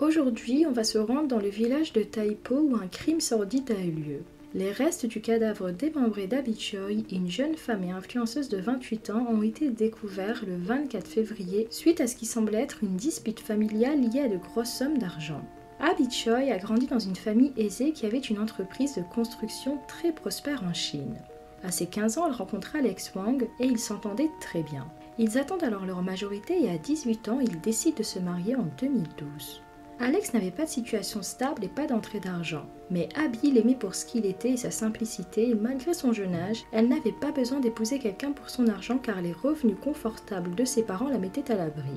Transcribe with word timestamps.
Aujourd'hui, 0.00 0.64
on 0.66 0.72
va 0.72 0.82
se 0.82 0.96
rendre 0.96 1.28
dans 1.28 1.38
le 1.38 1.50
village 1.50 1.92
de 1.92 2.02
Taipo 2.02 2.54
où 2.54 2.74
un 2.74 2.86
crime 2.86 3.20
sordide 3.20 3.70
a 3.70 3.84
eu 3.84 3.90
lieu. 3.90 4.22
Les 4.54 4.72
restes 4.72 5.04
du 5.04 5.20
cadavre 5.20 5.72
démembré 5.72 6.26
d'Abby 6.26 6.58
Choi, 6.58 7.04
une 7.12 7.30
jeune 7.30 7.54
femme 7.54 7.84
et 7.84 7.90
influenceuse 7.90 8.48
de 8.48 8.56
28 8.56 9.10
ans, 9.10 9.26
ont 9.28 9.42
été 9.42 9.68
découverts 9.68 10.42
le 10.46 10.56
24 10.56 11.06
février 11.06 11.68
suite 11.70 12.00
à 12.00 12.06
ce 12.06 12.16
qui 12.16 12.24
semble 12.24 12.54
être 12.54 12.82
une 12.82 12.96
dispute 12.96 13.40
familiale 13.40 14.00
liée 14.00 14.22
à 14.22 14.28
de 14.28 14.38
grosses 14.38 14.72
sommes 14.72 14.96
d'argent. 14.96 15.42
Abby 15.80 16.10
Choi 16.10 16.50
a 16.50 16.56
grandi 16.56 16.86
dans 16.86 16.98
une 16.98 17.16
famille 17.16 17.52
aisée 17.58 17.92
qui 17.92 18.06
avait 18.06 18.18
une 18.18 18.38
entreprise 18.38 18.94
de 18.94 19.02
construction 19.02 19.80
très 19.86 20.12
prospère 20.12 20.64
en 20.64 20.72
Chine. 20.72 21.18
À 21.62 21.70
ses 21.70 21.86
15 21.86 22.16
ans, 22.16 22.26
elle 22.26 22.32
rencontra 22.32 22.78
Alex 22.78 23.12
Wang 23.14 23.46
et 23.60 23.66
ils 23.66 23.78
s'entendaient 23.78 24.30
très 24.40 24.62
bien. 24.62 24.86
Ils 25.18 25.36
attendent 25.36 25.64
alors 25.64 25.84
leur 25.84 26.00
majorité 26.02 26.64
et 26.64 26.70
à 26.70 26.78
18 26.78 27.28
ans, 27.28 27.40
ils 27.40 27.60
décident 27.60 27.98
de 27.98 28.02
se 28.02 28.18
marier 28.18 28.56
en 28.56 28.66
2012. 28.80 29.60
Alex 30.02 30.32
n'avait 30.32 30.50
pas 30.50 30.64
de 30.64 30.70
situation 30.70 31.22
stable 31.22 31.62
et 31.62 31.68
pas 31.68 31.86
d'entrée 31.86 32.20
d'argent. 32.20 32.64
Mais 32.90 33.10
Abby 33.16 33.50
l'aimait 33.50 33.74
pour 33.74 33.94
ce 33.94 34.06
qu'il 34.06 34.24
était 34.24 34.52
et 34.52 34.56
sa 34.56 34.70
simplicité, 34.70 35.50
et 35.50 35.54
malgré 35.54 35.92
son 35.92 36.14
jeune 36.14 36.34
âge, 36.34 36.64
elle 36.72 36.88
n'avait 36.88 37.12
pas 37.12 37.32
besoin 37.32 37.60
d'épouser 37.60 37.98
quelqu'un 37.98 38.32
pour 38.32 38.48
son 38.48 38.66
argent 38.68 38.96
car 38.96 39.20
les 39.20 39.32
revenus 39.32 39.76
confortables 39.78 40.54
de 40.54 40.64
ses 40.64 40.82
parents 40.82 41.10
la 41.10 41.18
mettaient 41.18 41.52
à 41.52 41.56
l'abri. 41.56 41.92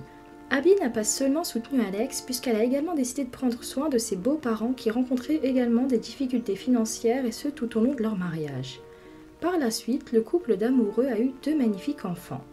Abby 0.50 0.76
n'a 0.82 0.90
pas 0.90 1.06
seulement 1.06 1.46
soutenu 1.46 1.80
Alex, 1.82 2.22
puisqu'elle 2.22 2.58
a 2.58 2.64
également 2.64 2.94
décidé 2.94 3.24
de 3.24 3.30
prendre 3.30 3.64
soin 3.64 3.88
de 3.88 3.98
ses 3.98 4.18
beaux-parents 4.18 4.74
qui 4.74 4.92
rencontraient 4.92 5.40
également 5.42 5.88
des 5.88 5.98
difficultés 5.98 6.58
financières 6.58 7.26
et 7.26 7.32
ce 7.32 7.48
tout 7.48 7.78
au 7.78 7.82
long 7.82 7.96
de 7.96 8.04
leur 8.04 8.18
mariage. 8.18 8.82
Par 9.40 9.58
la 9.58 9.72
suite, 9.72 10.12
le 10.12 10.22
couple 10.22 10.58
d'amoureux 10.58 11.08
a 11.08 11.20
eu 11.20 11.32
deux 11.44 11.58
magnifiques 11.58 12.06
enfants. 12.06 12.44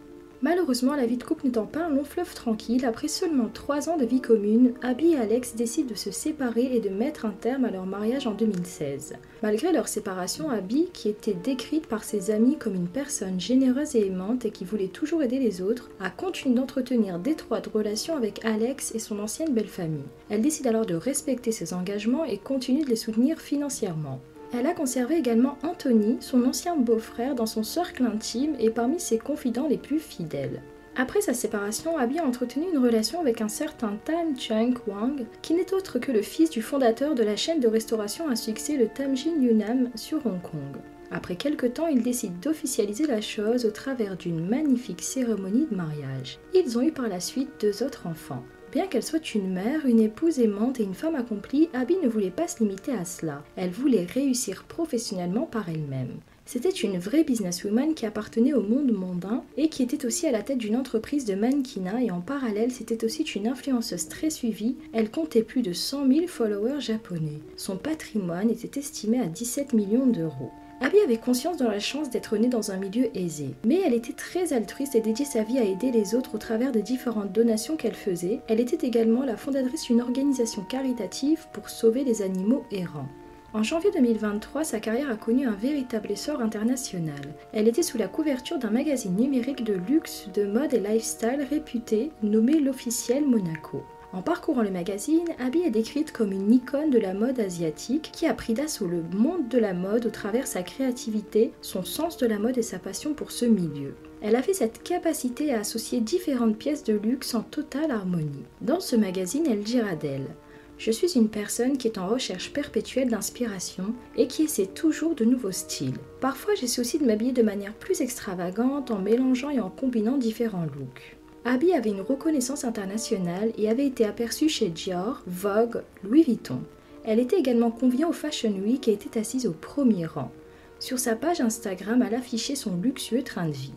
Malheureusement, 0.43 0.95
la 0.95 1.05
vie 1.05 1.17
de 1.17 1.23
couple 1.23 1.45
n'étant 1.45 1.67
pas 1.67 1.85
un 1.85 1.89
long 1.89 2.03
fleuve 2.03 2.33
tranquille, 2.33 2.83
après 2.85 3.07
seulement 3.07 3.47
trois 3.53 3.89
ans 3.89 3.97
de 3.97 4.05
vie 4.05 4.21
commune, 4.21 4.73
Abby 4.81 5.11
et 5.11 5.17
Alex 5.17 5.55
décident 5.55 5.91
de 5.91 5.95
se 5.95 6.09
séparer 6.09 6.75
et 6.75 6.79
de 6.79 6.89
mettre 6.89 7.25
un 7.25 7.33
terme 7.39 7.65
à 7.65 7.69
leur 7.69 7.85
mariage 7.85 8.25
en 8.25 8.31
2016. 8.31 9.13
Malgré 9.43 9.71
leur 9.71 9.87
séparation, 9.87 10.49
Abby, 10.49 10.87
qui 10.93 11.09
était 11.09 11.35
décrite 11.35 11.85
par 11.85 12.03
ses 12.03 12.31
amis 12.31 12.57
comme 12.57 12.73
une 12.73 12.87
personne 12.87 13.39
généreuse 13.39 13.95
et 13.95 14.07
aimante 14.07 14.43
et 14.45 14.51
qui 14.51 14.65
voulait 14.65 14.87
toujours 14.87 15.21
aider 15.21 15.37
les 15.37 15.61
autres, 15.61 15.91
a 15.99 16.09
continué 16.09 16.55
d'entretenir 16.55 17.19
d'étroites 17.19 17.67
relations 17.67 18.17
avec 18.17 18.43
Alex 18.43 18.95
et 18.95 18.99
son 18.99 19.19
ancienne 19.19 19.53
belle 19.53 19.67
famille. 19.67 20.01
Elle 20.31 20.41
décide 20.41 20.65
alors 20.65 20.87
de 20.87 20.95
respecter 20.95 21.51
ses 21.51 21.75
engagements 21.75 22.25
et 22.25 22.39
continue 22.39 22.83
de 22.83 22.89
les 22.89 22.95
soutenir 22.95 23.39
financièrement. 23.39 24.19
Elle 24.53 24.67
a 24.67 24.73
conservé 24.73 25.15
également 25.15 25.57
Anthony, 25.63 26.17
son 26.19 26.43
ancien 26.43 26.75
beau-frère, 26.75 27.35
dans 27.35 27.45
son 27.45 27.63
cercle 27.63 28.03
intime 28.03 28.55
et 28.59 28.69
parmi 28.69 28.99
ses 28.99 29.17
confidents 29.17 29.67
les 29.67 29.77
plus 29.77 29.99
fidèles. 29.99 30.61
Après 30.97 31.21
sa 31.21 31.33
séparation, 31.33 31.97
Abby 31.97 32.19
a 32.19 32.25
entretenu 32.25 32.65
une 32.71 32.83
relation 32.83 33.21
avec 33.21 33.39
un 33.39 33.47
certain 33.47 33.97
Tan 34.03 34.35
Chang 34.37 34.73
Wang, 34.87 35.25
qui 35.41 35.53
n'est 35.53 35.73
autre 35.73 35.99
que 35.99 36.11
le 36.11 36.21
fils 36.21 36.49
du 36.49 36.61
fondateur 36.61 37.15
de 37.15 37.23
la 37.23 37.37
chaîne 37.37 37.61
de 37.61 37.67
restauration 37.69 38.27
à 38.27 38.35
succès 38.35 38.75
le 38.75 38.87
Tamjin 38.87 39.39
Yunam 39.39 39.89
sur 39.95 40.25
Hong 40.25 40.41
Kong. 40.41 40.81
Après 41.09 41.37
quelques 41.37 41.73
temps, 41.73 41.87
ils 41.87 42.03
décident 42.03 42.35
d'officialiser 42.41 43.07
la 43.07 43.21
chose 43.21 43.65
au 43.65 43.71
travers 43.71 44.17
d'une 44.17 44.45
magnifique 44.45 45.01
cérémonie 45.01 45.67
de 45.71 45.75
mariage. 45.75 46.39
Ils 46.53 46.77
ont 46.77 46.81
eu 46.81 46.91
par 46.91 47.07
la 47.07 47.21
suite 47.21 47.49
deux 47.61 47.83
autres 47.83 48.05
enfants. 48.05 48.43
Bien 48.71 48.87
qu'elle 48.87 49.03
soit 49.03 49.35
une 49.35 49.51
mère, 49.51 49.85
une 49.85 49.99
épouse 49.99 50.39
aimante 50.39 50.79
et 50.79 50.83
une 50.83 50.93
femme 50.93 51.15
accomplie, 51.15 51.67
Abby 51.73 51.97
ne 52.01 52.07
voulait 52.07 52.31
pas 52.31 52.47
se 52.47 52.63
limiter 52.63 52.93
à 52.93 53.03
cela. 53.03 53.43
Elle 53.57 53.69
voulait 53.69 54.05
réussir 54.05 54.63
professionnellement 54.63 55.45
par 55.45 55.67
elle-même. 55.67 56.19
C'était 56.45 56.69
une 56.69 56.97
vraie 56.97 57.25
businesswoman 57.25 57.93
qui 57.93 58.05
appartenait 58.05 58.53
au 58.53 58.61
monde 58.61 58.91
mondain 58.91 59.43
et 59.57 59.67
qui 59.67 59.83
était 59.83 60.05
aussi 60.05 60.25
à 60.25 60.31
la 60.31 60.41
tête 60.41 60.57
d'une 60.57 60.77
entreprise 60.77 61.25
de 61.25 61.35
mannequinat 61.35 62.01
et 62.01 62.11
en 62.11 62.21
parallèle 62.21 62.71
c'était 62.71 63.03
aussi 63.05 63.23
une 63.23 63.47
influenceuse 63.47 64.07
très 64.07 64.29
suivie. 64.29 64.77
Elle 64.93 65.11
comptait 65.11 65.43
plus 65.43 65.61
de 65.61 65.73
100 65.73 66.07
000 66.07 66.27
followers 66.27 66.79
japonais. 66.79 67.39
Son 67.57 67.75
patrimoine 67.77 68.49
était 68.49 68.79
estimé 68.79 69.19
à 69.19 69.27
17 69.27 69.73
millions 69.73 70.07
d'euros. 70.07 70.51
Abby 70.83 70.97
avait 70.99 71.17
conscience 71.17 71.57
de 71.57 71.65
la 71.65 71.79
chance 71.79 72.09
d'être 72.09 72.35
née 72.37 72.47
dans 72.47 72.71
un 72.71 72.77
milieu 72.77 73.15
aisé, 73.15 73.53
mais 73.63 73.81
elle 73.85 73.93
était 73.93 74.13
très 74.13 74.51
altruiste 74.51 74.95
et 74.95 74.99
dédiait 74.99 75.25
sa 75.25 75.43
vie 75.43 75.59
à 75.59 75.63
aider 75.63 75.91
les 75.91 76.15
autres 76.15 76.33
au 76.33 76.39
travers 76.39 76.71
des 76.71 76.81
différentes 76.81 77.31
donations 77.31 77.77
qu'elle 77.77 77.93
faisait. 77.93 78.41
Elle 78.47 78.59
était 78.59 78.87
également 78.87 79.23
la 79.23 79.37
fondatrice 79.37 79.83
d'une 79.83 80.01
organisation 80.01 80.63
caritative 80.63 81.45
pour 81.53 81.69
sauver 81.69 82.03
les 82.03 82.23
animaux 82.23 82.65
errants. 82.71 83.07
En 83.53 83.61
janvier 83.61 83.91
2023, 83.91 84.63
sa 84.63 84.79
carrière 84.79 85.11
a 85.11 85.17
connu 85.17 85.45
un 85.45 85.55
véritable 85.55 86.09
essor 86.09 86.41
international. 86.41 87.21
Elle 87.53 87.67
était 87.67 87.83
sous 87.83 87.99
la 87.99 88.07
couverture 88.07 88.57
d'un 88.57 88.71
magazine 88.71 89.15
numérique 89.15 89.63
de 89.63 89.73
luxe, 89.73 90.29
de 90.33 90.45
mode 90.45 90.73
et 90.73 90.79
lifestyle 90.79 91.45
réputé 91.47 92.11
nommé 92.23 92.59
l'officiel 92.59 93.27
Monaco. 93.27 93.83
En 94.13 94.21
parcourant 94.21 94.61
le 94.61 94.71
magazine, 94.71 95.27
Abby 95.39 95.59
est 95.59 95.71
décrite 95.71 96.11
comme 96.11 96.33
une 96.33 96.51
icône 96.51 96.89
de 96.89 96.99
la 96.99 97.13
mode 97.13 97.39
asiatique 97.39 98.09
qui 98.11 98.27
a 98.27 98.33
pris 98.33 98.53
d'assaut 98.53 98.87
le 98.87 99.03
monde 99.17 99.47
de 99.47 99.57
la 99.57 99.73
mode 99.73 100.05
au 100.05 100.09
travers 100.09 100.47
sa 100.47 100.63
créativité, 100.63 101.53
son 101.61 101.85
sens 101.85 102.17
de 102.17 102.27
la 102.27 102.37
mode 102.37 102.57
et 102.57 102.61
sa 102.61 102.77
passion 102.77 103.13
pour 103.13 103.31
ce 103.31 103.45
milieu. 103.45 103.95
Elle 104.21 104.35
avait 104.35 104.53
cette 104.53 104.83
capacité 104.83 105.53
à 105.53 105.61
associer 105.61 106.01
différentes 106.01 106.57
pièces 106.57 106.83
de 106.83 106.93
luxe 106.93 107.33
en 107.35 107.41
totale 107.41 107.89
harmonie. 107.89 108.43
Dans 108.59 108.81
ce 108.81 108.97
magazine, 108.97 109.47
elle 109.49 109.63
dira 109.63 109.95
d'elle 109.95 110.35
Je 110.77 110.91
suis 110.91 111.13
une 111.13 111.29
personne 111.29 111.77
qui 111.77 111.87
est 111.87 111.97
en 111.97 112.09
recherche 112.09 112.51
perpétuelle 112.51 113.09
d'inspiration 113.09 113.93
et 114.17 114.27
qui 114.27 114.43
essaie 114.43 114.67
toujours 114.67 115.15
de 115.15 115.23
nouveaux 115.23 115.53
styles. 115.53 115.97
Parfois, 116.19 116.53
j'essaie 116.55 116.81
aussi 116.81 116.99
de 116.99 117.05
m'habiller 117.05 117.31
de 117.31 117.43
manière 117.43 117.73
plus 117.73 118.01
extravagante 118.01 118.91
en 118.91 118.99
mélangeant 118.99 119.51
et 119.51 119.61
en 119.61 119.69
combinant 119.69 120.17
différents 120.17 120.65
looks. 120.65 121.20
Abby 121.43 121.73
avait 121.73 121.89
une 121.89 122.01
reconnaissance 122.01 122.65
internationale 122.65 123.51
et 123.57 123.67
avait 123.67 123.87
été 123.87 124.05
aperçue 124.05 124.47
chez 124.47 124.69
Dior, 124.69 125.23
Vogue, 125.25 125.81
Louis 126.03 126.21
Vuitton. 126.21 126.59
Elle 127.03 127.19
était 127.19 127.39
également 127.39 127.71
conviée 127.71 128.05
au 128.05 128.11
Fashion 128.11 128.53
Week 128.63 128.87
et 128.87 128.93
était 128.93 129.19
assise 129.19 129.47
au 129.47 129.51
premier 129.51 130.05
rang. 130.05 130.31
Sur 130.79 130.99
sa 130.99 131.15
page 131.15 131.41
Instagram, 131.41 132.03
elle 132.07 132.13
affichait 132.13 132.55
son 132.55 132.75
luxueux 132.75 133.23
train 133.23 133.47
de 133.47 133.53
vie. 133.53 133.73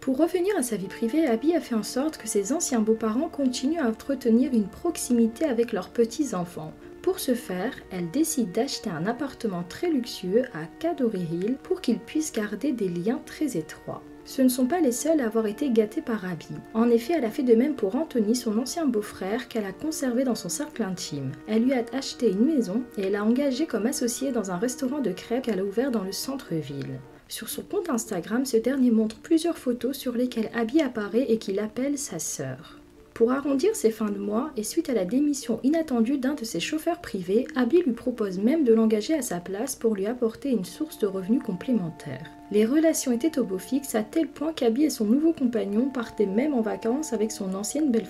Pour 0.00 0.18
revenir 0.18 0.54
à 0.58 0.62
sa 0.62 0.76
vie 0.76 0.88
privée, 0.88 1.26
Abby 1.26 1.54
a 1.54 1.60
fait 1.60 1.74
en 1.74 1.82
sorte 1.82 2.18
que 2.18 2.28
ses 2.28 2.52
anciens 2.52 2.80
beaux-parents 2.80 3.30
continuent 3.30 3.80
à 3.80 3.88
entretenir 3.88 4.52
une 4.52 4.68
proximité 4.68 5.46
avec 5.46 5.72
leurs 5.72 5.88
petits-enfants. 5.88 6.72
Pour 7.00 7.18
ce 7.18 7.34
faire, 7.34 7.72
elle 7.90 8.10
décide 8.10 8.52
d'acheter 8.52 8.90
un 8.90 9.06
appartement 9.06 9.64
très 9.66 9.88
luxueux 9.90 10.42
à 10.52 10.66
Cadbury 10.78 11.26
Hill 11.32 11.56
pour 11.62 11.80
qu'ils 11.80 11.98
puissent 11.98 12.32
garder 12.32 12.72
des 12.72 12.88
liens 12.88 13.20
très 13.24 13.56
étroits. 13.56 14.02
Ce 14.26 14.42
ne 14.42 14.48
sont 14.48 14.66
pas 14.66 14.80
les 14.80 14.92
seuls 14.92 15.20
à 15.20 15.26
avoir 15.26 15.46
été 15.46 15.70
gâtés 15.70 16.02
par 16.02 16.24
Abby. 16.24 16.48
En 16.74 16.90
effet, 16.90 17.14
elle 17.16 17.24
a 17.24 17.30
fait 17.30 17.44
de 17.44 17.54
même 17.54 17.76
pour 17.76 17.94
Anthony, 17.94 18.34
son 18.34 18.58
ancien 18.58 18.84
beau-frère, 18.84 19.46
qu'elle 19.46 19.64
a 19.64 19.72
conservé 19.72 20.24
dans 20.24 20.34
son 20.34 20.48
cercle 20.48 20.82
intime. 20.82 21.30
Elle 21.46 21.62
lui 21.62 21.72
a 21.72 21.84
acheté 21.92 22.30
une 22.32 22.44
maison 22.44 22.82
et 22.98 23.08
l'a 23.08 23.24
engagé 23.24 23.66
comme 23.66 23.86
associé 23.86 24.32
dans 24.32 24.50
un 24.50 24.56
restaurant 24.56 24.98
de 24.98 25.12
crêpes 25.12 25.44
qu'elle 25.44 25.60
a 25.60 25.64
ouvert 25.64 25.92
dans 25.92 26.02
le 26.02 26.12
centre-ville. 26.12 26.98
Sur 27.28 27.48
son 27.48 27.62
compte 27.62 27.88
Instagram, 27.88 28.44
ce 28.44 28.56
dernier 28.56 28.90
montre 28.90 29.16
plusieurs 29.20 29.58
photos 29.58 29.96
sur 29.96 30.12
lesquelles 30.12 30.50
Abby 30.54 30.80
apparaît 30.80 31.26
et 31.28 31.38
qu'il 31.38 31.60
appelle 31.60 31.96
sa 31.96 32.18
sœur. 32.18 32.80
Pour 33.16 33.32
arrondir 33.32 33.74
ses 33.74 33.90
fins 33.90 34.10
de 34.10 34.18
mois 34.18 34.50
et 34.58 34.62
suite 34.62 34.90
à 34.90 34.92
la 34.92 35.06
démission 35.06 35.58
inattendue 35.62 36.18
d'un 36.18 36.34
de 36.34 36.44
ses 36.44 36.60
chauffeurs 36.60 37.00
privés, 37.00 37.46
Abby 37.56 37.80
lui 37.80 37.94
propose 37.94 38.38
même 38.38 38.62
de 38.62 38.74
l'engager 38.74 39.14
à 39.14 39.22
sa 39.22 39.40
place 39.40 39.74
pour 39.74 39.94
lui 39.94 40.04
apporter 40.04 40.50
une 40.50 40.66
source 40.66 40.98
de 40.98 41.06
revenus 41.06 41.42
complémentaire. 41.42 42.30
Les 42.50 42.66
relations 42.66 43.12
étaient 43.12 43.38
au 43.38 43.44
beau 43.44 43.56
fixe 43.56 43.94
à 43.94 44.02
tel 44.02 44.28
point 44.28 44.52
qu'Abby 44.52 44.84
et 44.84 44.90
son 44.90 45.06
nouveau 45.06 45.32
compagnon 45.32 45.88
partaient 45.88 46.26
même 46.26 46.52
en 46.52 46.60
vacances 46.60 47.14
avec 47.14 47.32
son 47.32 47.54
ancienne 47.54 47.90
belle 47.90 48.04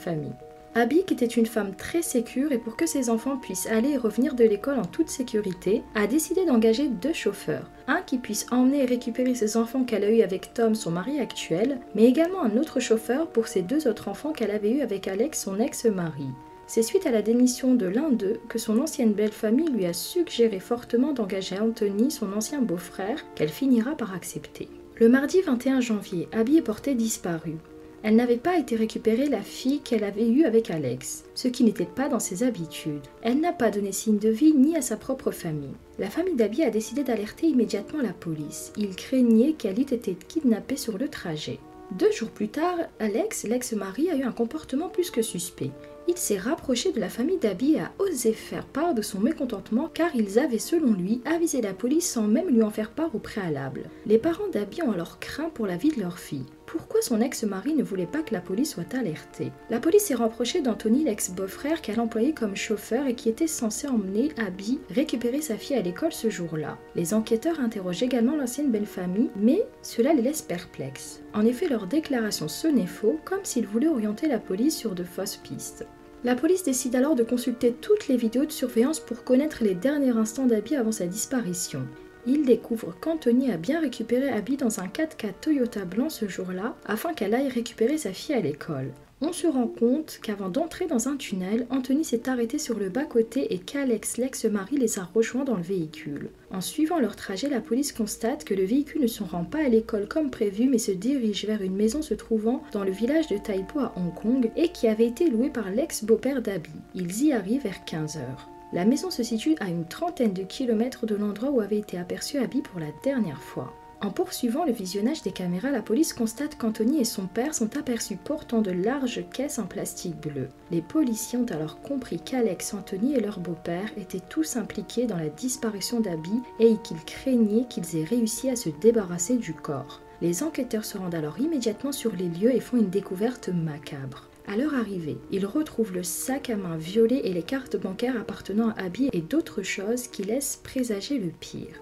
qui 0.84 1.14
était 1.14 1.24
une 1.24 1.46
femme 1.46 1.74
très 1.74 2.02
sécure 2.02 2.52
et 2.52 2.58
pour 2.58 2.76
que 2.76 2.86
ses 2.86 3.08
enfants 3.08 3.38
puissent 3.38 3.66
aller 3.66 3.90
et 3.90 3.96
revenir 3.96 4.34
de 4.34 4.44
l'école 4.44 4.78
en 4.78 4.84
toute 4.84 5.08
sécurité, 5.08 5.82
a 5.94 6.06
décidé 6.06 6.44
d'engager 6.44 6.88
deux 6.88 7.14
chauffeurs. 7.14 7.70
Un 7.86 8.02
qui 8.02 8.18
puisse 8.18 8.46
emmener 8.50 8.82
et 8.82 8.86
récupérer 8.86 9.34
ses 9.34 9.56
enfants 9.56 9.84
qu'elle 9.84 10.04
a 10.04 10.10
eus 10.10 10.22
avec 10.22 10.52
Tom, 10.52 10.74
son 10.74 10.90
mari 10.90 11.18
actuel, 11.18 11.78
mais 11.94 12.04
également 12.04 12.42
un 12.42 12.58
autre 12.58 12.78
chauffeur 12.78 13.28
pour 13.28 13.48
ses 13.48 13.62
deux 13.62 13.88
autres 13.88 14.08
enfants 14.08 14.32
qu'elle 14.32 14.50
avait 14.50 14.70
eus 14.70 14.82
avec 14.82 15.08
Alex, 15.08 15.42
son 15.42 15.58
ex-mari. 15.60 16.28
C'est 16.66 16.82
suite 16.82 17.06
à 17.06 17.12
la 17.12 17.22
démission 17.22 17.74
de 17.74 17.86
l'un 17.86 18.10
d'eux 18.10 18.40
que 18.48 18.58
son 18.58 18.78
ancienne 18.80 19.12
belle 19.12 19.32
famille 19.32 19.70
lui 19.70 19.86
a 19.86 19.92
suggéré 19.92 20.58
fortement 20.60 21.12
d'engager 21.12 21.58
Anthony, 21.58 22.10
son 22.10 22.32
ancien 22.32 22.60
beau-frère, 22.60 23.24
qu'elle 23.34 23.48
finira 23.48 23.96
par 23.96 24.12
accepter. 24.12 24.68
Le 24.96 25.08
mardi 25.08 25.40
21 25.40 25.80
janvier, 25.80 26.28
Abby 26.32 26.56
est 26.56 26.62
portée 26.62 26.94
disparue 26.94 27.58
elle 28.02 28.16
n'avait 28.16 28.36
pas 28.36 28.58
été 28.58 28.76
récupérer 28.76 29.28
la 29.28 29.42
fille 29.42 29.80
qu'elle 29.80 30.04
avait 30.04 30.28
eue 30.28 30.44
avec 30.44 30.70
Alex, 30.70 31.24
ce 31.34 31.48
qui 31.48 31.64
n'était 31.64 31.84
pas 31.84 32.08
dans 32.08 32.20
ses 32.20 32.42
habitudes. 32.42 33.06
Elle 33.22 33.40
n'a 33.40 33.52
pas 33.52 33.70
donné 33.70 33.92
signe 33.92 34.18
de 34.18 34.28
vie 34.28 34.54
ni 34.54 34.76
à 34.76 34.82
sa 34.82 34.96
propre 34.96 35.30
famille. 35.30 35.74
La 35.98 36.10
famille 36.10 36.36
d'Abby 36.36 36.62
a 36.62 36.70
décidé 36.70 37.02
d'alerter 37.02 37.46
immédiatement 37.46 38.02
la 38.02 38.12
police. 38.12 38.72
Ils 38.76 38.94
craignaient 38.94 39.54
qu'elle 39.54 39.80
ait 39.80 39.82
été 39.82 40.14
kidnappée 40.14 40.76
sur 40.76 40.98
le 40.98 41.08
trajet. 41.08 41.58
Deux 41.92 42.10
jours 42.12 42.30
plus 42.30 42.48
tard, 42.48 42.76
Alex, 42.98 43.44
l'ex-mari, 43.44 44.10
a 44.10 44.16
eu 44.16 44.24
un 44.24 44.32
comportement 44.32 44.88
plus 44.88 45.10
que 45.10 45.22
suspect. 45.22 45.70
Il 46.08 46.16
s'est 46.16 46.38
rapproché 46.38 46.92
de 46.92 47.00
la 47.00 47.08
famille 47.08 47.38
d'Abby 47.38 47.74
et 47.74 47.80
a 47.80 47.92
osé 47.98 48.32
faire 48.32 48.66
part 48.66 48.94
de 48.94 49.02
son 49.02 49.18
mécontentement 49.18 49.90
car 49.92 50.14
ils 50.14 50.38
avaient, 50.38 50.58
selon 50.58 50.92
lui, 50.92 51.20
avisé 51.24 51.60
la 51.60 51.72
police 51.72 52.08
sans 52.08 52.28
même 52.28 52.48
lui 52.48 52.62
en 52.62 52.70
faire 52.70 52.90
part 52.90 53.14
au 53.14 53.18
préalable. 53.18 53.90
Les 54.06 54.18
parents 54.18 54.48
d'Abby 54.52 54.82
ont 54.82 54.92
alors 54.92 55.18
craint 55.18 55.50
pour 55.50 55.66
la 55.66 55.76
vie 55.76 55.90
de 55.90 56.00
leur 56.00 56.18
fille. 56.18 56.46
Pourquoi 56.66 57.00
son 57.00 57.20
ex-mari 57.20 57.74
ne 57.74 57.82
voulait 57.82 58.06
pas 58.06 58.22
que 58.22 58.34
la 58.34 58.40
police 58.40 58.72
soit 58.72 58.94
alertée? 58.94 59.52
La 59.70 59.78
police 59.78 60.10
est 60.10 60.16
reproché 60.16 60.60
d'Anthony, 60.60 61.04
l'ex-beau-frère 61.04 61.80
qu'elle 61.80 62.00
employait 62.00 62.32
comme 62.32 62.56
chauffeur 62.56 63.06
et 63.06 63.14
qui 63.14 63.28
était 63.28 63.46
censé 63.46 63.86
emmener 63.86 64.32
Abby 64.36 64.80
récupérer 64.90 65.40
sa 65.40 65.56
fille 65.56 65.76
à 65.76 65.82
l'école 65.82 66.12
ce 66.12 66.28
jour-là. 66.28 66.76
Les 66.94 67.14
enquêteurs 67.14 67.60
interrogent 67.60 68.02
également 68.02 68.36
l'ancienne 68.36 68.70
belle-famille, 68.70 69.30
mais 69.36 69.64
cela 69.82 70.12
les 70.12 70.22
laisse 70.22 70.42
perplexes. 70.42 71.20
En 71.34 71.46
effet, 71.46 71.68
leur 71.68 71.86
déclaration 71.86 72.48
sonnait 72.48 72.86
faux, 72.86 73.20
comme 73.24 73.44
s'ils 73.44 73.66
voulaient 73.66 73.86
orienter 73.86 74.26
la 74.26 74.38
police 74.38 74.76
sur 74.76 74.94
de 74.94 75.04
fausses 75.04 75.36
pistes. 75.36 75.86
La 76.24 76.34
police 76.34 76.64
décide 76.64 76.96
alors 76.96 77.14
de 77.14 77.22
consulter 77.22 77.72
toutes 77.72 78.08
les 78.08 78.16
vidéos 78.16 78.46
de 78.46 78.50
surveillance 78.50 78.98
pour 78.98 79.22
connaître 79.22 79.62
les 79.62 79.74
derniers 79.74 80.16
instants 80.16 80.46
d'Abby 80.46 80.74
avant 80.74 80.90
sa 80.90 81.06
disparition. 81.06 81.86
Il 82.26 82.44
découvre 82.44 82.94
qu'Anthony 83.00 83.52
a 83.52 83.56
bien 83.56 83.80
récupéré 83.80 84.28
Abby 84.28 84.56
dans 84.56 84.80
un 84.80 84.86
4x4 84.88 85.34
Toyota 85.40 85.84
blanc 85.84 86.08
ce 86.08 86.26
jour-là 86.26 86.74
afin 86.84 87.14
qu'elle 87.14 87.34
aille 87.34 87.48
récupérer 87.48 87.98
sa 87.98 88.12
fille 88.12 88.34
à 88.34 88.40
l'école. 88.40 88.92
On 89.22 89.32
se 89.32 89.46
rend 89.46 89.68
compte 89.68 90.18
qu'avant 90.22 90.50
d'entrer 90.50 90.86
dans 90.86 91.08
un 91.08 91.16
tunnel, 91.16 91.66
Anthony 91.70 92.04
s'est 92.04 92.28
arrêté 92.28 92.58
sur 92.58 92.78
le 92.78 92.90
bas-côté 92.90 93.54
et 93.54 93.58
qu'Alex, 93.58 94.18
l'ex-mari, 94.18 94.76
les 94.76 94.98
a 94.98 95.04
rejoints 95.04 95.44
dans 95.44 95.56
le 95.56 95.62
véhicule. 95.62 96.28
En 96.50 96.60
suivant 96.60 96.98
leur 96.98 97.16
trajet, 97.16 97.48
la 97.48 97.62
police 97.62 97.92
constate 97.92 98.44
que 98.44 98.52
le 98.52 98.64
véhicule 98.64 99.00
ne 99.02 99.06
se 99.06 99.22
rend 99.22 99.44
pas 99.44 99.64
à 99.64 99.68
l'école 99.68 100.06
comme 100.06 100.30
prévu 100.30 100.68
mais 100.68 100.78
se 100.78 100.92
dirige 100.92 101.46
vers 101.46 101.62
une 101.62 101.76
maison 101.76 102.02
se 102.02 102.12
trouvant 102.12 102.62
dans 102.72 102.84
le 102.84 102.90
village 102.90 103.28
de 103.28 103.38
Taipo 103.38 103.78
à 103.78 103.94
Hong 103.96 104.12
Kong 104.14 104.50
et 104.54 104.68
qui 104.68 104.86
avait 104.86 105.06
été 105.06 105.30
louée 105.30 105.50
par 105.50 105.70
l'ex-beau-père 105.70 106.42
d'Abby. 106.42 106.70
Ils 106.94 107.24
y 107.24 107.32
arrivent 107.32 107.62
vers 107.62 107.84
15h. 107.86 108.55
La 108.72 108.84
maison 108.84 109.10
se 109.10 109.22
situe 109.22 109.54
à 109.60 109.68
une 109.68 109.86
trentaine 109.86 110.32
de 110.32 110.42
kilomètres 110.42 111.06
de 111.06 111.14
l'endroit 111.14 111.50
où 111.50 111.60
avait 111.60 111.78
été 111.78 111.98
aperçu 111.98 112.38
Abby 112.38 112.62
pour 112.62 112.80
la 112.80 112.90
dernière 113.04 113.40
fois. 113.40 113.72
En 114.02 114.10
poursuivant 114.10 114.64
le 114.66 114.72
visionnage 114.72 115.22
des 115.22 115.32
caméras, 115.32 115.70
la 115.70 115.80
police 115.80 116.12
constate 116.12 116.58
qu'Anthony 116.58 117.00
et 117.00 117.04
son 117.04 117.26
père 117.26 117.54
sont 117.54 117.78
aperçus 117.78 118.16
portant 118.16 118.60
de 118.60 118.70
larges 118.70 119.24
caisses 119.32 119.58
en 119.58 119.66
plastique 119.66 120.20
bleu. 120.20 120.48
Les 120.70 120.82
policiers 120.82 121.38
ont 121.38 121.46
alors 121.46 121.80
compris 121.80 122.20
qu'Alex, 122.20 122.74
Anthony 122.74 123.14
et 123.14 123.20
leur 123.20 123.40
beau-père 123.40 123.88
étaient 123.96 124.20
tous 124.20 124.56
impliqués 124.56 125.06
dans 125.06 125.16
la 125.16 125.30
disparition 125.30 126.00
d'Abby 126.00 126.42
et 126.60 126.76
qu'ils 126.84 127.04
craignaient 127.04 127.66
qu'ils 127.68 127.96
aient 127.96 128.04
réussi 128.04 128.50
à 128.50 128.56
se 128.56 128.68
débarrasser 128.68 129.38
du 129.38 129.54
corps. 129.54 130.02
Les 130.20 130.42
enquêteurs 130.42 130.84
se 130.84 130.98
rendent 130.98 131.14
alors 131.14 131.40
immédiatement 131.40 131.92
sur 131.92 132.14
les 132.14 132.28
lieux 132.28 132.54
et 132.54 132.60
font 132.60 132.76
une 132.76 132.90
découverte 132.90 133.48
macabre. 133.48 134.28
À 134.48 134.56
leur 134.56 134.74
arrivée, 134.74 135.18
ils 135.32 135.44
retrouvent 135.44 135.92
le 135.92 136.04
sac 136.04 136.50
à 136.50 136.56
main 136.56 136.76
violet 136.76 137.20
et 137.24 137.32
les 137.32 137.42
cartes 137.42 137.76
bancaires 137.76 138.20
appartenant 138.20 138.70
à 138.70 138.84
Abby 138.84 139.08
et 139.12 139.20
d'autres 139.20 139.62
choses 139.62 140.06
qui 140.06 140.22
laissent 140.22 140.60
présager 140.62 141.18
le 141.18 141.30
pire. 141.40 141.80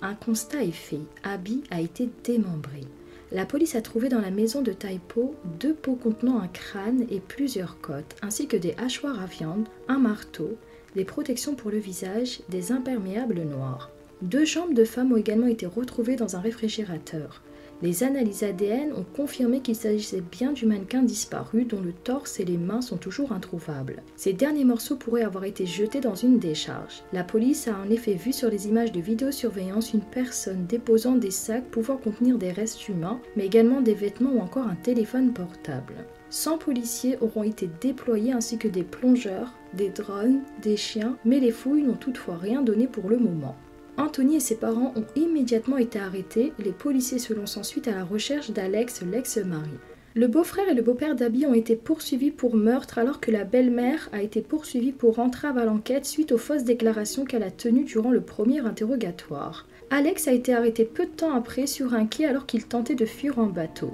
Un 0.00 0.14
constat 0.14 0.64
est 0.64 0.72
fait, 0.72 1.00
Abby 1.24 1.62
a 1.70 1.80
été 1.80 2.08
démembrée. 2.24 2.86
La 3.32 3.44
police 3.44 3.74
a 3.74 3.82
trouvé 3.82 4.08
dans 4.08 4.20
la 4.20 4.30
maison 4.30 4.62
de 4.62 4.72
Taipo 4.72 5.34
deux 5.58 5.74
pots 5.74 5.96
contenant 5.96 6.38
un 6.38 6.48
crâne 6.48 7.06
et 7.10 7.20
plusieurs 7.20 7.80
côtes, 7.80 8.16
ainsi 8.22 8.46
que 8.46 8.56
des 8.56 8.74
hachoirs 8.78 9.20
à 9.20 9.26
viande, 9.26 9.68
un 9.88 9.98
marteau, 9.98 10.56
des 10.94 11.04
protections 11.04 11.54
pour 11.54 11.70
le 11.70 11.78
visage, 11.78 12.40
des 12.48 12.72
imperméables 12.72 13.42
noirs. 13.42 13.90
Deux 14.22 14.44
jambes 14.44 14.74
de 14.74 14.84
femmes 14.84 15.12
ont 15.12 15.16
également 15.16 15.48
été 15.48 15.66
retrouvées 15.66 16.16
dans 16.16 16.36
un 16.36 16.40
réfrigérateur. 16.40 17.42
Les 17.82 18.04
analyses 18.04 18.42
ADN 18.42 18.94
ont 18.94 19.04
confirmé 19.14 19.60
qu'il 19.60 19.76
s'agissait 19.76 20.22
bien 20.22 20.52
du 20.52 20.64
mannequin 20.64 21.02
disparu 21.02 21.64
dont 21.64 21.82
le 21.82 21.92
torse 21.92 22.40
et 22.40 22.44
les 22.46 22.56
mains 22.56 22.80
sont 22.80 22.96
toujours 22.96 23.32
introuvables. 23.32 24.02
Ces 24.16 24.32
derniers 24.32 24.64
morceaux 24.64 24.96
pourraient 24.96 25.24
avoir 25.24 25.44
été 25.44 25.66
jetés 25.66 26.00
dans 26.00 26.14
une 26.14 26.38
décharge. 26.38 27.02
La 27.12 27.22
police 27.22 27.68
a 27.68 27.76
en 27.76 27.90
effet 27.90 28.14
vu 28.14 28.32
sur 28.32 28.48
les 28.48 28.66
images 28.66 28.92
de 28.92 29.00
vidéosurveillance 29.00 29.92
une 29.92 30.00
personne 30.00 30.64
déposant 30.66 31.16
des 31.16 31.30
sacs 31.30 31.70
pouvant 31.70 31.98
contenir 31.98 32.38
des 32.38 32.50
restes 32.50 32.88
humains, 32.88 33.20
mais 33.36 33.44
également 33.44 33.82
des 33.82 33.94
vêtements 33.94 34.32
ou 34.32 34.40
encore 34.40 34.66
un 34.66 34.76
téléphone 34.76 35.34
portable. 35.34 36.06
100 36.30 36.58
policiers 36.58 37.18
auront 37.20 37.42
été 37.42 37.68
déployés 37.80 38.32
ainsi 38.32 38.56
que 38.56 38.68
des 38.68 38.82
plongeurs, 38.82 39.52
des 39.74 39.90
drones, 39.90 40.40
des 40.62 40.76
chiens, 40.76 41.16
mais 41.24 41.40
les 41.40 41.52
fouilles 41.52 41.82
n'ont 41.82 41.94
toutefois 41.94 42.36
rien 42.36 42.62
donné 42.62 42.86
pour 42.86 43.08
le 43.08 43.18
moment. 43.18 43.54
Anthony 43.98 44.36
et 44.36 44.40
ses 44.40 44.56
parents 44.56 44.92
ont 44.96 45.06
immédiatement 45.14 45.78
été 45.78 45.98
arrêtés, 45.98 46.52
les 46.58 46.72
policiers 46.72 47.18
se 47.18 47.32
lancent 47.32 47.56
ensuite 47.56 47.88
à 47.88 47.94
la 47.94 48.04
recherche 48.04 48.50
d'Alex, 48.50 49.02
l'ex-mari. 49.02 49.70
Le 50.14 50.28
beau-frère 50.28 50.68
et 50.70 50.74
le 50.74 50.82
beau-père 50.82 51.14
d'Abby 51.14 51.44
ont 51.44 51.54
été 51.54 51.76
poursuivis 51.76 52.30
pour 52.30 52.56
meurtre 52.56 52.98
alors 52.98 53.20
que 53.20 53.30
la 53.30 53.44
belle-mère 53.44 54.08
a 54.12 54.22
été 54.22 54.40
poursuivie 54.40 54.92
pour 54.92 55.18
entrave 55.18 55.58
à 55.58 55.66
l'enquête 55.66 56.06
suite 56.06 56.32
aux 56.32 56.38
fausses 56.38 56.64
déclarations 56.64 57.24
qu'elle 57.24 57.42
a 57.42 57.50
tenues 57.50 57.84
durant 57.84 58.10
le 58.10 58.22
premier 58.22 58.60
interrogatoire. 58.60 59.66
Alex 59.90 60.26
a 60.26 60.32
été 60.32 60.54
arrêté 60.54 60.84
peu 60.84 61.04
de 61.04 61.10
temps 61.10 61.34
après 61.34 61.66
sur 61.66 61.94
un 61.94 62.06
quai 62.06 62.24
alors 62.24 62.46
qu'il 62.46 62.64
tentait 62.64 62.94
de 62.94 63.04
fuir 63.04 63.38
en 63.38 63.46
bateau. 63.46 63.90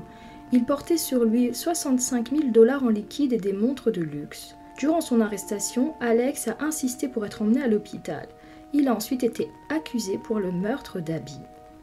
Il 0.52 0.64
portait 0.64 0.96
sur 0.96 1.24
lui 1.24 1.54
65 1.54 2.30
000 2.30 2.42
dollars 2.50 2.84
en 2.84 2.88
liquide 2.88 3.32
et 3.32 3.38
des 3.38 3.52
montres 3.52 3.90
de 3.90 4.02
luxe. 4.02 4.54
Durant 4.78 5.00
son 5.00 5.20
arrestation, 5.20 5.94
Alex 6.00 6.48
a 6.48 6.56
insisté 6.60 7.08
pour 7.08 7.26
être 7.26 7.42
emmené 7.42 7.62
à 7.62 7.68
l'hôpital. 7.68 8.28
Il 8.72 8.88
a 8.88 8.94
ensuite 8.94 9.22
été 9.22 9.50
accusé 9.68 10.18
pour 10.18 10.38
le 10.38 10.50
meurtre 10.50 11.00
d'Abby. 11.00 11.38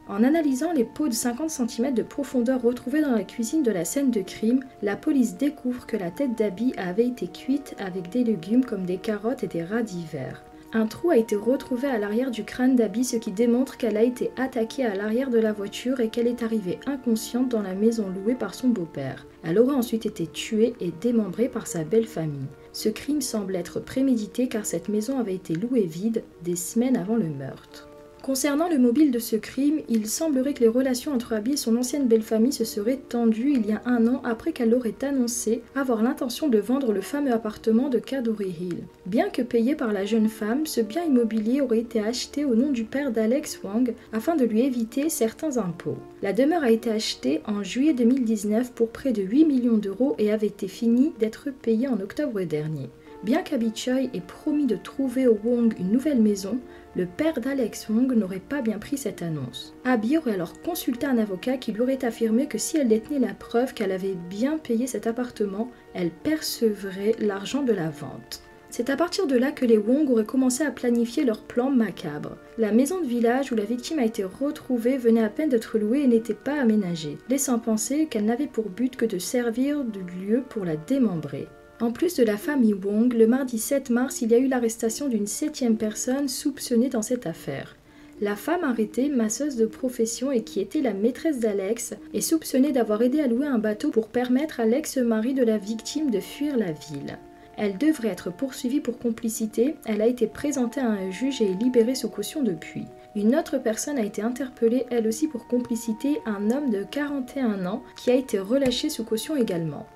En 0.08 0.24
analysant 0.24 0.72
les 0.72 0.84
pots 0.84 1.06
de 1.06 1.14
50 1.14 1.50
cm 1.50 1.94
de 1.94 2.02
profondeur 2.02 2.60
retrouvés 2.60 3.00
dans 3.00 3.12
la 3.12 3.22
cuisine 3.22 3.62
de 3.62 3.70
la 3.70 3.84
scène 3.84 4.10
de 4.10 4.22
crime, 4.22 4.64
la 4.82 4.96
police 4.96 5.36
découvre 5.36 5.86
que 5.86 5.96
la 5.96 6.10
tête 6.10 6.36
d'Abby 6.36 6.74
avait 6.76 7.06
été 7.06 7.28
cuite 7.28 7.76
avec 7.78 8.10
des 8.10 8.24
légumes 8.24 8.64
comme 8.64 8.84
des 8.84 8.96
carottes 8.96 9.44
et 9.44 9.46
des 9.46 9.62
radis 9.62 10.04
verts. 10.10 10.42
Un 10.72 10.86
trou 10.86 11.10
a 11.10 11.16
été 11.16 11.34
retrouvé 11.36 11.88
à 11.88 11.98
l'arrière 11.98 12.30
du 12.30 12.44
crâne 12.44 12.76
d'Abby, 12.76 13.04
ce 13.04 13.16
qui 13.16 13.32
démontre 13.32 13.76
qu'elle 13.76 13.96
a 13.96 14.02
été 14.02 14.30
attaquée 14.36 14.84
à 14.84 14.94
l'arrière 14.94 15.30
de 15.30 15.38
la 15.38 15.52
voiture 15.52 16.00
et 16.00 16.08
qu'elle 16.08 16.28
est 16.28 16.44
arrivée 16.44 16.78
inconsciente 16.86 17.48
dans 17.48 17.62
la 17.62 17.74
maison 17.74 18.08
louée 18.08 18.36
par 18.36 18.54
son 18.54 18.68
beau-père. 18.68 19.26
Elle 19.42 19.58
aurait 19.58 19.74
ensuite 19.74 20.06
été 20.06 20.28
tuée 20.28 20.74
et 20.80 20.92
démembrée 21.00 21.48
par 21.48 21.66
sa 21.66 21.82
belle 21.82 22.06
famille. 22.06 22.46
Ce 22.72 22.88
crime 22.88 23.20
semble 23.20 23.56
être 23.56 23.80
prémédité 23.80 24.48
car 24.48 24.64
cette 24.64 24.88
maison 24.88 25.18
avait 25.18 25.34
été 25.34 25.54
louée 25.54 25.86
vide 25.86 26.22
des 26.42 26.56
semaines 26.56 26.96
avant 26.96 27.16
le 27.16 27.28
meurtre. 27.28 27.89
Concernant 28.22 28.68
le 28.68 28.78
mobile 28.78 29.10
de 29.10 29.18
ce 29.18 29.34
crime, 29.34 29.80
il 29.88 30.06
semblerait 30.06 30.52
que 30.52 30.60
les 30.60 30.68
relations 30.68 31.12
entre 31.12 31.32
Abby 31.32 31.52
et 31.52 31.56
son 31.56 31.76
ancienne 31.76 32.06
belle-famille 32.06 32.52
se 32.52 32.66
seraient 32.66 33.00
tendues 33.08 33.54
il 33.54 33.66
y 33.66 33.72
a 33.72 33.80
un 33.86 34.06
an 34.06 34.20
après 34.24 34.52
qu'elle 34.52 34.74
aurait 34.74 34.94
annoncé 35.02 35.62
avoir 35.74 36.02
l'intention 36.02 36.48
de 36.48 36.58
vendre 36.58 36.92
le 36.92 37.00
fameux 37.00 37.32
appartement 37.32 37.88
de 37.88 37.98
Cadbury 37.98 38.54
Hill. 38.60 38.84
Bien 39.06 39.30
que 39.30 39.40
payé 39.40 39.74
par 39.74 39.94
la 39.94 40.04
jeune 40.04 40.28
femme, 40.28 40.66
ce 40.66 40.82
bien 40.82 41.02
immobilier 41.04 41.62
aurait 41.62 41.78
été 41.78 41.98
acheté 42.00 42.44
au 42.44 42.54
nom 42.54 42.70
du 42.70 42.84
père 42.84 43.10
d'Alex 43.10 43.60
Wang 43.64 43.94
afin 44.12 44.36
de 44.36 44.44
lui 44.44 44.60
éviter 44.60 45.08
certains 45.08 45.56
impôts. 45.56 45.96
La 46.22 46.34
demeure 46.34 46.62
a 46.62 46.70
été 46.70 46.90
achetée 46.90 47.40
en 47.46 47.62
juillet 47.62 47.94
2019 47.94 48.72
pour 48.72 48.90
près 48.90 49.12
de 49.12 49.22
8 49.22 49.46
millions 49.46 49.78
d'euros 49.78 50.14
et 50.18 50.30
avait 50.30 50.46
été 50.48 50.68
finie 50.68 51.14
d'être 51.18 51.48
payée 51.50 51.88
en 51.88 51.98
octobre 52.00 52.42
dernier. 52.42 52.90
Bien 53.22 53.42
qu'Abby 53.42 53.70
Choi 53.74 54.04
ait 54.14 54.22
promis 54.26 54.64
de 54.64 54.76
trouver 54.76 55.26
au 55.26 55.38
Wong 55.44 55.74
une 55.78 55.92
nouvelle 55.92 56.22
maison, 56.22 56.58
le 56.96 57.04
père 57.04 57.38
d'Alex 57.38 57.90
Wong 57.90 58.14
n'aurait 58.14 58.40
pas 58.40 58.62
bien 58.62 58.78
pris 58.78 58.96
cette 58.96 59.20
annonce. 59.20 59.74
Abby 59.84 60.16
aurait 60.16 60.32
alors 60.32 60.58
consulté 60.62 61.06
un 61.06 61.18
avocat 61.18 61.58
qui 61.58 61.72
lui 61.72 61.82
aurait 61.82 62.02
affirmé 62.02 62.46
que 62.46 62.56
si 62.56 62.78
elle 62.78 62.88
détenait 62.88 63.18
la 63.18 63.34
preuve 63.34 63.74
qu'elle 63.74 63.92
avait 63.92 64.16
bien 64.30 64.56
payé 64.56 64.86
cet 64.86 65.06
appartement, 65.06 65.70
elle 65.92 66.10
percevrait 66.10 67.14
l'argent 67.18 67.62
de 67.62 67.74
la 67.74 67.90
vente. 67.90 68.42
C'est 68.70 68.88
à 68.88 68.96
partir 68.96 69.26
de 69.26 69.36
là 69.36 69.52
que 69.52 69.66
les 69.66 69.78
Wong 69.78 70.08
auraient 70.08 70.24
commencé 70.24 70.64
à 70.64 70.70
planifier 70.70 71.24
leur 71.24 71.42
plan 71.42 71.70
macabre. 71.70 72.38
La 72.56 72.72
maison 72.72 73.02
de 73.02 73.06
village 73.06 73.52
où 73.52 73.54
la 73.54 73.64
victime 73.64 73.98
a 73.98 74.04
été 74.04 74.24
retrouvée 74.24 74.96
venait 74.96 75.24
à 75.24 75.28
peine 75.28 75.50
d'être 75.50 75.76
louée 75.76 76.02
et 76.02 76.06
n'était 76.06 76.32
pas 76.32 76.58
aménagée, 76.58 77.18
laissant 77.28 77.58
penser 77.58 78.06
qu'elle 78.06 78.24
n'avait 78.24 78.46
pour 78.46 78.70
but 78.70 78.96
que 78.96 79.04
de 79.04 79.18
servir 79.18 79.84
de 79.84 80.00
lieu 80.00 80.42
pour 80.48 80.64
la 80.64 80.76
démembrer. 80.76 81.48
En 81.80 81.92
plus 81.92 82.14
de 82.14 82.22
la 82.22 82.36
famille 82.36 82.74
Wong, 82.74 83.14
le 83.14 83.26
mardi 83.26 83.58
7 83.58 83.88
mars, 83.88 84.20
il 84.20 84.30
y 84.30 84.34
a 84.34 84.38
eu 84.38 84.48
l'arrestation 84.48 85.08
d'une 85.08 85.26
septième 85.26 85.78
personne 85.78 86.28
soupçonnée 86.28 86.90
dans 86.90 87.00
cette 87.00 87.26
affaire. 87.26 87.74
La 88.20 88.36
femme 88.36 88.64
arrêtée, 88.64 89.08
masseuse 89.08 89.56
de 89.56 89.64
profession 89.64 90.30
et 90.30 90.42
qui 90.42 90.60
était 90.60 90.82
la 90.82 90.92
maîtresse 90.92 91.40
d'Alex, 91.40 91.94
est 92.12 92.20
soupçonnée 92.20 92.72
d'avoir 92.72 93.00
aidé 93.00 93.22
à 93.22 93.26
louer 93.26 93.46
un 93.46 93.58
bateau 93.58 93.88
pour 93.88 94.08
permettre 94.08 94.60
à 94.60 94.66
l'ex-mari 94.66 95.32
de 95.32 95.42
la 95.42 95.56
victime 95.56 96.10
de 96.10 96.20
fuir 96.20 96.58
la 96.58 96.72
ville. 96.72 97.18
Elle 97.56 97.78
devrait 97.78 98.08
être 98.08 98.30
poursuivie 98.30 98.80
pour 98.80 98.98
complicité, 98.98 99.76
elle 99.86 100.02
a 100.02 100.06
été 100.06 100.26
présentée 100.26 100.80
à 100.80 100.90
un 100.90 101.10
juge 101.10 101.40
et 101.40 101.54
libérée 101.54 101.94
sous 101.94 102.10
caution 102.10 102.42
depuis. 102.42 102.84
Une 103.16 103.34
autre 103.34 103.56
personne 103.56 103.96
a 103.96 104.04
été 104.04 104.20
interpellée 104.20 104.84
elle 104.90 105.08
aussi 105.08 105.28
pour 105.28 105.48
complicité, 105.48 106.20
un 106.26 106.50
homme 106.50 106.68
de 106.68 106.84
41 106.84 107.64
ans 107.64 107.82
qui 107.96 108.10
a 108.10 108.14
été 108.14 108.38
relâché 108.38 108.90
sous 108.90 109.04
caution 109.04 109.34
également. 109.34 109.86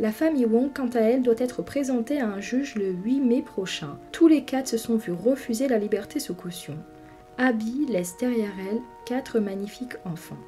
La 0.00 0.12
famille 0.12 0.46
Wong, 0.46 0.70
quant 0.74 0.88
à 0.94 1.00
elle, 1.00 1.20
doit 1.20 1.34
être 1.36 1.60
présentée 1.60 2.22
à 2.22 2.26
un 2.26 2.40
juge 2.40 2.74
le 2.74 2.90
8 2.90 3.20
mai 3.20 3.42
prochain. 3.42 3.98
Tous 4.12 4.28
les 4.28 4.44
quatre 4.46 4.66
se 4.66 4.78
sont 4.78 4.96
vus 4.96 5.12
refuser 5.12 5.68
la 5.68 5.76
liberté 5.76 6.20
sous 6.20 6.32
caution. 6.32 6.78
Abby 7.36 7.84
laisse 7.86 8.16
derrière 8.16 8.54
elle 8.70 8.80
quatre 9.04 9.40
magnifiques 9.40 9.96
enfants. 10.06 10.38